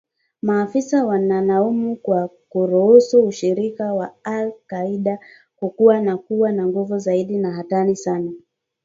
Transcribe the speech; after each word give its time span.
Maafisa 0.41 1.05
wanalaumu 1.05 1.95
kwa 1.95 2.27
kuruhusu 2.49 3.23
ushirika 3.23 3.93
wa 3.93 4.13
al-Qaida 4.23 5.19
kukua 5.55 6.01
na 6.01 6.17
kuwa 6.17 6.51
na 6.51 6.67
nguvu 6.67 6.97
zaidi 6.99 7.37
na 7.37 7.51
hatari 7.51 7.95
sana 7.95 8.31